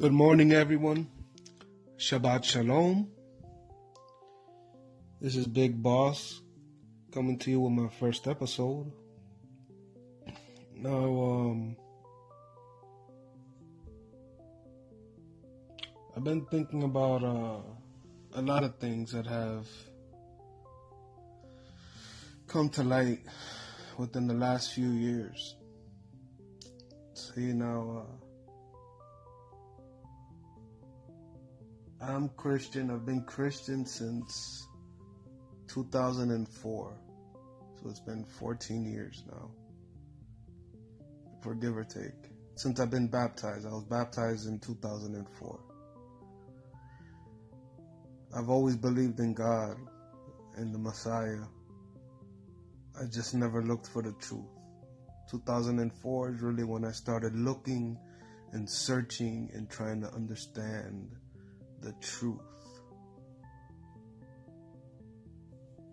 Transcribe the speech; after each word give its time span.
Good 0.00 0.12
morning, 0.12 0.52
everyone. 0.52 1.08
Shabbat 1.96 2.44
Shalom. 2.44 3.08
This 5.20 5.34
is 5.34 5.48
Big 5.48 5.82
Boss 5.82 6.40
coming 7.12 7.36
to 7.40 7.50
you 7.50 7.58
with 7.58 7.72
my 7.72 7.88
first 7.88 8.28
episode. 8.28 8.92
Now, 10.76 10.92
um, 10.92 11.76
I've 16.16 16.22
been 16.22 16.46
thinking 16.46 16.84
about 16.84 17.24
uh, 17.24 17.58
a 18.34 18.42
lot 18.42 18.62
of 18.62 18.78
things 18.78 19.10
that 19.10 19.26
have 19.26 19.66
come 22.46 22.68
to 22.68 22.84
light 22.84 23.22
within 23.96 24.28
the 24.28 24.34
last 24.34 24.74
few 24.74 24.90
years. 24.90 25.56
See, 27.14 27.52
now, 27.52 28.04
uh, 28.06 28.27
I'm 32.00 32.28
Christian. 32.36 32.92
I've 32.92 33.04
been 33.04 33.24
Christian 33.24 33.84
since 33.84 34.68
2004. 35.66 36.96
So 37.82 37.90
it's 37.90 37.98
been 37.98 38.24
14 38.24 38.84
years 38.84 39.24
now. 39.28 39.50
For 41.42 41.56
give 41.56 41.76
or 41.76 41.82
take. 41.82 42.30
Since 42.54 42.78
I've 42.78 42.90
been 42.90 43.08
baptized. 43.08 43.66
I 43.66 43.70
was 43.70 43.82
baptized 43.84 44.46
in 44.46 44.60
2004. 44.60 45.60
I've 48.36 48.48
always 48.48 48.76
believed 48.76 49.18
in 49.18 49.34
God 49.34 49.76
and 50.56 50.72
the 50.72 50.78
Messiah. 50.78 51.42
I 53.00 53.06
just 53.06 53.34
never 53.34 53.60
looked 53.60 53.88
for 53.88 54.02
the 54.02 54.12
truth. 54.20 54.44
2004 55.32 56.30
is 56.30 56.42
really 56.42 56.64
when 56.64 56.84
I 56.84 56.92
started 56.92 57.34
looking 57.34 57.98
and 58.52 58.70
searching 58.70 59.50
and 59.52 59.68
trying 59.68 60.00
to 60.02 60.08
understand 60.14 61.16
the 61.80 61.92
truth. 62.00 62.40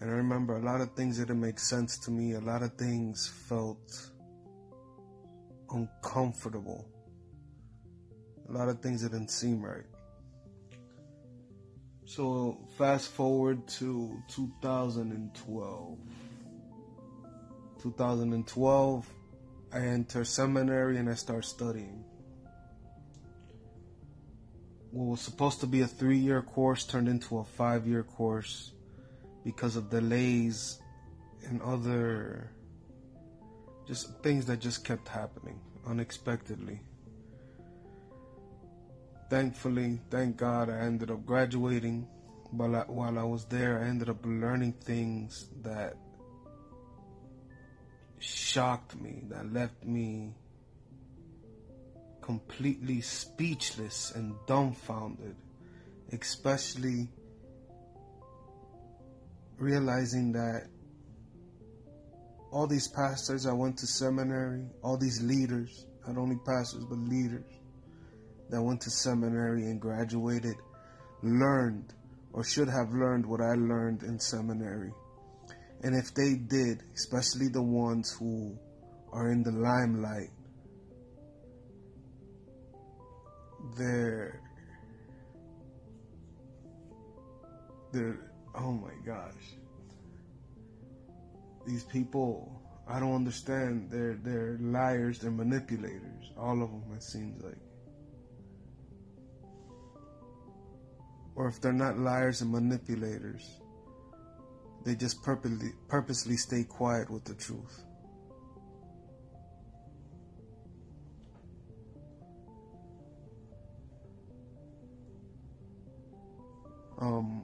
And 0.00 0.10
I 0.10 0.14
remember 0.14 0.56
a 0.56 0.62
lot 0.62 0.80
of 0.80 0.92
things 0.92 1.18
didn't 1.18 1.40
make 1.40 1.58
sense 1.58 1.98
to 2.00 2.10
me. 2.10 2.32
A 2.32 2.40
lot 2.40 2.62
of 2.62 2.74
things 2.74 3.32
felt 3.48 4.10
uncomfortable. 5.70 6.86
A 8.48 8.52
lot 8.52 8.68
of 8.68 8.80
things 8.80 9.02
didn't 9.02 9.30
seem 9.30 9.62
right. 9.62 9.86
So, 12.04 12.60
fast 12.78 13.08
forward 13.08 13.66
to 13.80 14.22
2012. 14.28 15.98
2012, 17.82 19.12
I 19.72 19.78
enter 19.78 20.24
seminary 20.24 20.98
and 20.98 21.10
I 21.10 21.14
start 21.14 21.44
studying 21.44 22.04
what 24.96 25.10
was 25.10 25.20
supposed 25.20 25.60
to 25.60 25.66
be 25.66 25.82
a 25.82 25.86
three 25.86 26.16
year 26.16 26.40
course 26.40 26.82
turned 26.84 27.06
into 27.06 27.36
a 27.38 27.44
five 27.44 27.86
year 27.86 28.02
course 28.02 28.72
because 29.44 29.76
of 29.76 29.90
delays 29.90 30.80
and 31.46 31.60
other 31.60 32.50
just 33.86 34.22
things 34.22 34.46
that 34.46 34.58
just 34.58 34.86
kept 34.86 35.06
happening 35.06 35.60
unexpectedly. 35.86 36.80
Thankfully, 39.28 40.00
thank 40.10 40.38
God, 40.38 40.70
I 40.70 40.78
ended 40.78 41.10
up 41.10 41.26
graduating. 41.26 42.08
But 42.52 42.88
while 42.88 43.18
I 43.18 43.22
was 43.22 43.44
there, 43.44 43.82
I 43.82 43.88
ended 43.88 44.08
up 44.08 44.24
learning 44.24 44.72
things 44.84 45.48
that 45.62 45.96
shocked 48.18 48.98
me, 48.98 49.24
that 49.28 49.52
left 49.52 49.84
me 49.84 50.32
completely 52.26 53.00
speechless 53.00 54.10
and 54.16 54.34
dumbfounded, 54.48 55.36
especially 56.12 57.08
realizing 59.58 60.32
that 60.32 60.66
all 62.50 62.66
these 62.66 62.88
pastors 62.88 63.46
I 63.46 63.52
went 63.52 63.78
to 63.78 63.86
seminary, 63.86 64.66
all 64.82 64.96
these 64.96 65.22
leaders, 65.22 65.86
not 66.04 66.18
only 66.18 66.36
pastors 66.44 66.84
but 66.84 66.98
leaders 66.98 67.44
that 68.50 68.60
went 68.60 68.80
to 68.80 68.90
seminary 68.90 69.62
and 69.62 69.80
graduated, 69.80 70.56
learned 71.22 71.94
or 72.32 72.42
should 72.42 72.68
have 72.68 72.90
learned 72.92 73.24
what 73.24 73.40
I 73.40 73.54
learned 73.54 74.02
in 74.02 74.18
seminary. 74.18 74.92
And 75.84 75.94
if 75.94 76.12
they 76.12 76.34
did, 76.34 76.82
especially 76.92 77.48
the 77.52 77.62
ones 77.62 78.10
who 78.18 78.58
are 79.12 79.30
in 79.30 79.44
the 79.44 79.52
limelight, 79.52 80.30
they're 83.76 84.40
they're 87.92 88.18
oh 88.54 88.72
my 88.72 88.92
gosh. 89.04 89.32
These 91.66 91.84
people 91.84 92.62
i 92.88 93.00
don't 93.00 93.14
understand. 93.14 93.90
They're 93.90 94.18
they're 94.22 94.58
liars. 94.60 95.18
They're 95.18 95.30
manipulators. 95.30 96.32
All 96.38 96.62
of 96.62 96.70
them 96.70 96.84
it 96.94 97.02
seems 97.02 97.42
like. 97.42 97.58
Or 101.34 101.48
if 101.48 101.60
they're 101.60 101.72
not 101.72 101.98
liars 101.98 102.40
and 102.40 102.52
manipulators 102.52 103.60
they 104.86 104.94
just 104.94 105.20
purposely 105.22 105.72
purposely 105.88 106.36
stay 106.36 106.62
quiet 106.62 107.10
with 107.10 107.24
the 107.24 107.34
truth 107.34 107.85
Um, 116.98 117.42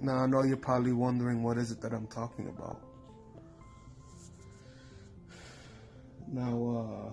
now 0.00 0.18
I 0.18 0.26
know 0.26 0.42
you're 0.42 0.56
probably 0.56 0.92
wondering 0.92 1.42
what 1.42 1.58
is 1.58 1.70
it 1.70 1.80
that 1.82 1.92
I'm 1.92 2.06
talking 2.06 2.48
about. 2.48 2.80
Now, 6.32 7.12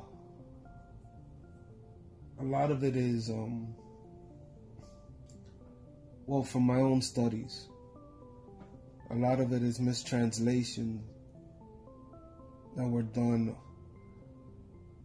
uh, 2.40 2.40
a 2.40 2.46
lot 2.46 2.70
of 2.70 2.84
it 2.84 2.96
is, 2.96 3.30
um, 3.30 3.74
well, 6.28 6.44
from 6.44 6.64
my 6.64 6.76
own 6.76 7.02
studies, 7.02 7.68
a 9.10 9.16
lot 9.16 9.40
of 9.40 9.54
it 9.54 9.64
is 9.64 9.80
mistranslation 9.80 11.02
that 12.76 12.88
were 12.88 13.02
done 13.02 13.56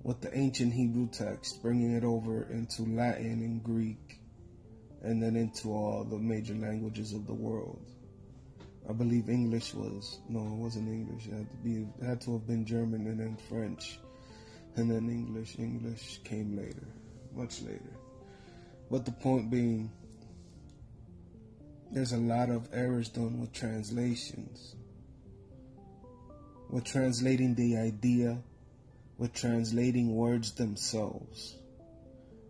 with 0.02 0.20
the 0.20 0.36
ancient 0.36 0.74
Hebrew 0.74 1.08
text, 1.08 1.62
bringing 1.62 1.96
it 1.96 2.04
over 2.04 2.42
into 2.50 2.82
Latin 2.82 3.40
and 3.40 3.62
Greek 3.64 4.21
and 5.02 5.22
then 5.22 5.36
into 5.36 5.68
all 5.68 6.04
the 6.04 6.16
major 6.16 6.54
languages 6.54 7.12
of 7.12 7.26
the 7.26 7.34
world. 7.34 7.84
I 8.88 8.92
believe 8.92 9.28
English 9.28 9.74
was 9.74 10.18
no, 10.28 10.40
it 10.40 10.56
wasn't 10.56 10.88
English. 10.88 11.26
It 11.26 11.34
had 11.34 11.50
to 11.50 11.56
be 11.56 11.86
it 12.00 12.04
had 12.04 12.20
to 12.22 12.32
have 12.32 12.46
been 12.46 12.64
German 12.64 13.06
and 13.06 13.20
then 13.20 13.36
French, 13.48 13.98
and 14.76 14.90
then 14.90 15.08
English. 15.08 15.58
English 15.58 16.20
came 16.24 16.56
later, 16.56 16.86
much 17.34 17.62
later. 17.62 17.96
But 18.90 19.04
the 19.04 19.12
point 19.12 19.50
being, 19.50 19.90
there's 21.90 22.12
a 22.12 22.18
lot 22.18 22.50
of 22.50 22.68
errors 22.72 23.08
done 23.08 23.40
with 23.40 23.52
translations, 23.52 24.74
with 26.68 26.84
translating 26.84 27.54
the 27.54 27.76
idea, 27.76 28.38
with 29.16 29.32
translating 29.32 30.14
words 30.14 30.52
themselves. 30.52 31.56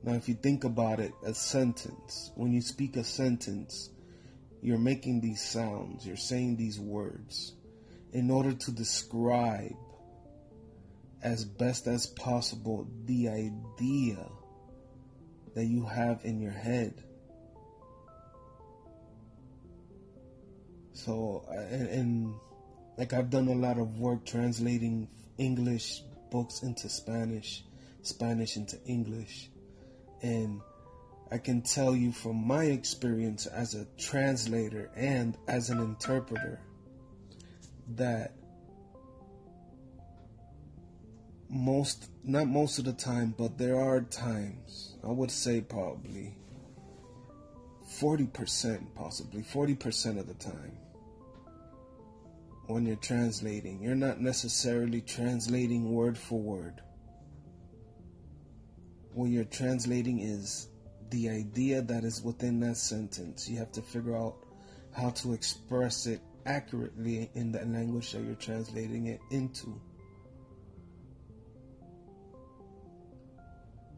Now, 0.04 0.14
if 0.14 0.28
you 0.28 0.34
think 0.34 0.64
about 0.64 0.98
it, 0.98 1.12
a 1.24 1.32
sentence, 1.32 2.32
when 2.34 2.52
you 2.52 2.60
speak 2.60 2.96
a 2.96 3.04
sentence, 3.04 3.90
you're 4.60 4.78
making 4.78 5.20
these 5.20 5.42
sounds, 5.42 6.06
you're 6.06 6.16
saying 6.16 6.56
these 6.56 6.78
words 6.78 7.52
in 8.12 8.30
order 8.30 8.52
to 8.52 8.72
describe 8.72 9.76
as 11.22 11.44
best 11.44 11.86
as 11.86 12.06
possible 12.06 12.88
the 13.06 13.28
idea 13.28 14.28
that 15.54 15.64
you 15.64 15.84
have 15.84 16.24
in 16.24 16.40
your 16.40 16.52
head. 16.52 16.94
So, 20.94 21.44
and, 21.48 21.88
and, 21.88 22.34
like 22.98 23.12
I've 23.12 23.30
done 23.30 23.48
a 23.48 23.54
lot 23.54 23.78
of 23.78 23.98
work 23.98 24.24
translating 24.26 25.08
English 25.38 26.02
books 26.30 26.62
into 26.62 26.88
Spanish, 26.88 27.64
Spanish 28.02 28.56
into 28.56 28.78
English. 28.84 29.48
And 30.22 30.60
I 31.30 31.38
can 31.38 31.62
tell 31.62 31.96
you 31.96 32.12
from 32.12 32.46
my 32.46 32.64
experience 32.64 33.46
as 33.46 33.74
a 33.74 33.86
translator 33.98 34.90
and 34.94 35.36
as 35.48 35.70
an 35.70 35.78
interpreter 35.78 36.60
that 37.96 38.32
most, 41.48 42.10
not 42.24 42.46
most 42.46 42.78
of 42.78 42.84
the 42.84 42.92
time, 42.92 43.34
but 43.36 43.58
there 43.58 43.78
are 43.80 44.00
times, 44.02 44.96
I 45.02 45.08
would 45.08 45.30
say 45.30 45.60
probably 45.60 46.36
40%, 47.98 48.94
possibly 48.94 49.42
40% 49.42 50.18
of 50.18 50.26
the 50.28 50.34
time, 50.34 50.78
when 52.66 52.86
you're 52.86 52.96
translating, 52.96 53.82
you're 53.82 53.94
not 53.94 54.20
necessarily 54.20 55.00
translating 55.00 55.92
word 55.92 56.16
for 56.16 56.38
word 56.38 56.80
what 59.14 59.30
you're 59.30 59.44
translating 59.44 60.20
is 60.20 60.68
the 61.10 61.28
idea 61.28 61.82
that 61.82 62.04
is 62.04 62.22
within 62.22 62.60
that 62.60 62.76
sentence. 62.76 63.48
You 63.48 63.58
have 63.58 63.72
to 63.72 63.82
figure 63.82 64.16
out 64.16 64.36
how 64.92 65.10
to 65.10 65.32
express 65.32 66.06
it 66.06 66.20
accurately 66.46 67.30
in 67.34 67.52
the 67.52 67.64
language 67.64 68.12
that 68.12 68.22
you're 68.22 68.34
translating 68.34 69.06
it 69.06 69.20
into. 69.30 69.80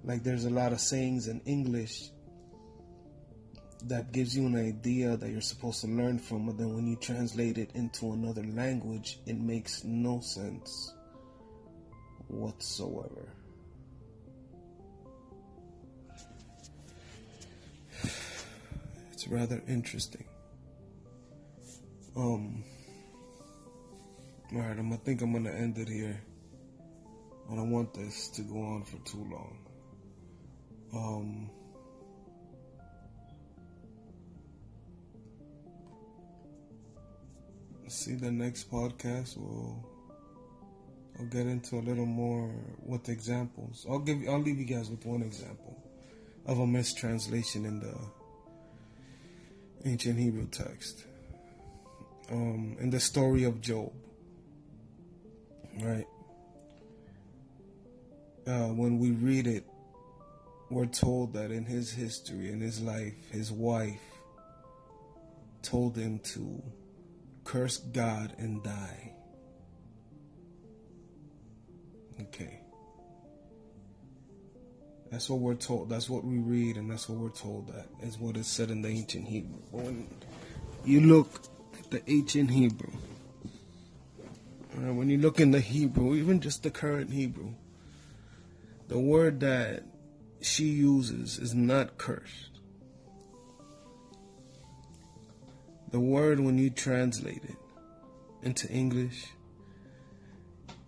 Like 0.03 0.23
there's 0.23 0.45
a 0.45 0.51
lot 0.51 0.73
of 0.73 0.81
sayings 0.81 1.29
in 1.29 1.41
English 1.47 2.11
that 3.85 4.13
gives 4.13 4.37
you 4.37 4.47
an 4.47 4.57
idea 4.57 5.17
that 5.17 5.31
you're 5.31 5.41
supposed 5.41 5.81
to 5.83 5.87
learn 5.87 6.19
from, 6.19 6.47
but 6.47 6.59
then 6.59 6.75
when 6.75 6.87
you 6.87 6.97
translate 6.97 7.59
it 7.59 7.71
into 7.75 8.13
another 8.13 8.45
language, 8.45 9.21
it 9.27 9.39
makes 9.39 9.85
no 9.85 10.21
sense 10.21 10.95
whatsoever. 12.29 13.35
It's 19.15 19.29
rather 19.29 19.63
interesting. 19.69 20.25
Um. 22.17 22.65
All 24.53 24.59
right, 24.59 24.77
I'm. 24.77 24.93
I 24.93 24.97
think 24.97 25.23
I'm 25.23 25.33
gonna 25.33 25.53
end 25.53 25.79
it 25.79 25.89
here. 25.89 26.21
I 27.49 27.55
don't 27.55 27.71
want 27.71 27.95
this 27.95 28.27
to 28.31 28.43
go 28.43 28.61
on 28.61 28.83
for 28.83 28.97
too 29.09 29.25
long. 29.31 29.59
Um. 30.93 31.51
See 37.87 38.15
the 38.17 38.33
next 38.33 38.69
podcast. 38.69 39.37
We'll. 39.37 39.89
I'll 41.21 41.27
get 41.27 41.47
into 41.47 41.77
a 41.77 41.85
little 41.87 42.05
more 42.05 42.53
with 42.85 43.09
examples. 43.09 43.87
I'll 43.89 44.01
give. 44.01 44.19
I'll 44.29 44.43
leave 44.43 44.59
you 44.59 44.65
guys 44.65 44.91
with 44.91 45.07
one 45.07 45.23
example 45.23 45.81
of 46.47 46.59
a 46.59 46.67
mistranslation 46.67 47.65
in 47.65 47.79
the 47.79 47.95
ancient 49.85 50.19
Hebrew 50.19 50.47
text 50.47 51.05
um, 52.31 52.77
in 52.81 52.91
the 52.91 53.01
story 53.01 53.45
of 53.45 53.61
Job. 53.61 53.93
Right? 55.81 56.07
Uh, 58.47 58.69
when 58.69 58.99
we 58.99 59.11
read 59.11 59.47
it, 59.47 59.65
we're 60.71 60.87
told 60.87 61.35
that 61.35 61.51
in 61.51 61.65
his 61.65 61.93
history, 61.93 62.51
in 62.51 62.61
his 62.61 62.81
life, 62.81 63.15
his 63.31 63.53
wife 63.53 64.01
told 65.63 65.97
him 65.97 66.19
to 66.21 66.63
curse 67.45 67.79
God 67.79 68.35
and 68.39 68.63
die. 68.63 69.13
Okay. 72.21 72.64
That's 75.15 75.31
what 75.31 75.39
we're 75.39 75.55
told. 75.55 75.91
That's 75.91 76.11
what 76.11 76.25
we 76.25 76.39
read, 76.39 76.77
and 76.77 76.91
that's 76.91 77.09
what 77.09 77.19
we're 77.19 77.29
told. 77.29 77.69
That 77.69 77.87
is 78.03 78.19
what 78.19 78.37
is 78.37 78.49
said 78.49 78.73
in 78.73 78.83
the 78.83 78.89
ancient 78.89 79.29
Hebrew. 79.29 79.61
When 79.71 80.09
you 80.85 81.03
look 81.03 81.45
at 81.79 81.89
the 81.93 82.03
ancient 82.11 82.51
Hebrew. 82.51 82.91
When 84.75 85.09
you 85.09 85.19
look 85.19 85.39
in 85.39 85.53
the 85.53 85.61
Hebrew, 85.61 86.17
even 86.17 86.41
just 86.41 86.65
the 86.65 86.71
current 86.73 87.13
Hebrew, 87.13 87.51
the 88.89 88.99
word 88.99 89.39
that 89.39 89.85
she 90.41 90.65
uses 90.65 91.39
is 91.39 91.55
not 91.55 91.97
cursed. 91.97 92.59
The 95.93 96.01
word, 96.01 96.41
when 96.41 96.59
you 96.59 96.71
translate 96.71 97.45
it 97.45 97.57
into 98.43 98.69
English, 98.69 99.29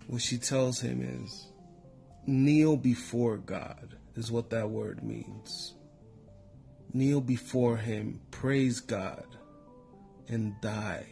what 0.09 0.21
she 0.21 0.37
tells 0.37 0.81
him 0.81 1.01
is 1.25 1.47
kneel 2.27 2.77
before 2.77 3.37
God, 3.37 3.97
is 4.15 4.31
what 4.31 4.51
that 4.51 4.71
word 4.71 5.03
means. 5.03 5.75
Kneel 6.93 7.21
before 7.21 7.77
Him, 7.77 8.21
praise 8.31 8.81
God 8.81 9.27
and 10.29 10.61
die. 10.61 11.07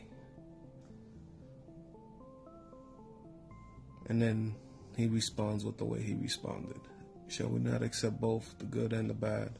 And 4.08 4.20
then 4.20 4.54
he 4.96 5.06
responds 5.06 5.64
with 5.64 5.78
the 5.78 5.84
way 5.84 6.00
he 6.02 6.14
responded. 6.14 6.80
Shall 7.28 7.48
we 7.48 7.58
not 7.58 7.82
accept 7.82 8.20
both 8.20 8.54
the 8.58 8.64
good 8.64 8.92
and 8.92 9.08
the 9.08 9.14
bad? 9.14 9.58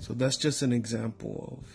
So 0.00 0.12
that's 0.14 0.36
just 0.36 0.62
an 0.62 0.72
example 0.72 1.58
of 1.58 1.66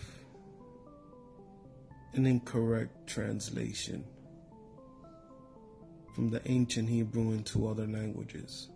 an 2.16 2.26
incorrect 2.26 3.06
translation 3.06 4.04
from 6.12 6.30
the 6.30 6.40
ancient 6.50 6.88
Hebrew 6.88 7.32
into 7.32 7.66
other 7.66 7.86
languages. 7.86 8.68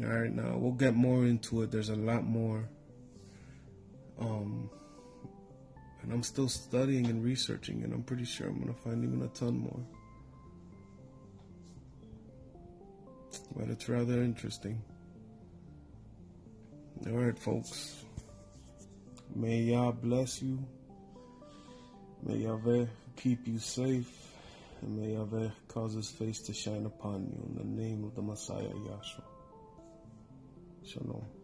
All 0.00 0.06
right, 0.06 0.32
now 0.32 0.56
we'll 0.56 0.72
get 0.72 0.94
more 0.94 1.24
into 1.24 1.62
it. 1.62 1.70
There's 1.70 1.88
a 1.88 1.96
lot 1.96 2.24
more. 2.24 2.68
Um, 4.20 4.70
and 6.02 6.12
I'm 6.12 6.22
still 6.22 6.48
studying 6.48 7.06
and 7.06 7.22
researching, 7.22 7.82
and 7.82 7.92
I'm 7.92 8.02
pretty 8.02 8.24
sure 8.24 8.46
I'm 8.46 8.60
going 8.60 8.72
to 8.72 8.80
find 8.80 9.04
even 9.04 9.22
a 9.22 9.28
ton 9.28 9.58
more. 9.58 9.80
But 13.56 13.68
it's 13.68 13.88
rather 13.88 14.22
interesting. 14.22 14.80
All 17.06 17.12
right, 17.12 17.38
folks. 17.38 18.04
May 19.34 19.58
Yah 19.58 19.90
bless 19.90 20.40
you. 20.40 20.64
May 22.22 22.38
Yahweh 22.38 22.86
keep 23.16 23.46
you 23.46 23.58
safe. 23.58 24.10
And 24.82 24.96
may 24.96 25.14
Yahweh 25.14 25.50
cause 25.68 25.94
his 25.94 26.10
face 26.10 26.40
to 26.42 26.54
shine 26.54 26.86
upon 26.86 27.26
you 27.26 27.42
in 27.48 27.54
the 27.56 27.82
name 27.82 28.04
of 28.04 28.14
the 28.14 28.22
Messiah 28.22 28.62
Yahshua. 28.62 29.24
Shalom. 30.84 31.37